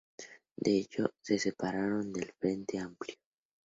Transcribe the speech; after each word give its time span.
De 0.57 0.77
hecho, 0.79 1.13
se 1.21 1.37
separaron 1.37 2.11
del 2.11 2.31
Frente 2.39 2.79
Amplio. 2.79 3.17